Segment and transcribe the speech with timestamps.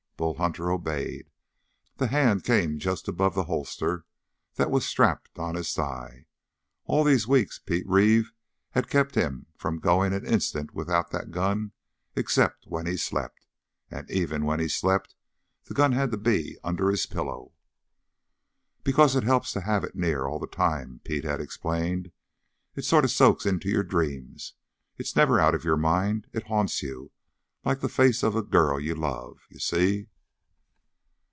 [0.17, 1.31] Bull Hunter obeyed.
[1.97, 4.05] The hand came just above the holster
[4.53, 6.27] that was strapped on his thigh.
[6.85, 8.31] All these weeks Pete Reeve
[8.69, 11.71] had kept him from going an instant without that gun
[12.15, 13.47] except when he slept.
[13.89, 15.15] And even when he slept
[15.63, 17.53] the gun had to be under his pillow.
[18.83, 22.11] "Because it helps to have it near all the time," Pete had explained.
[22.75, 24.53] "It sort of soaks into your dreams.
[24.99, 26.27] It's never out of your mind.
[26.31, 27.09] It haunts you,
[27.65, 29.39] like the face of the girl you love.
[29.49, 30.09] You see!"